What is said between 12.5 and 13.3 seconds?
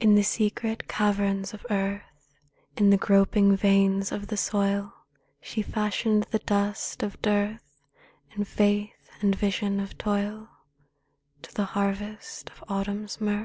of Autumn's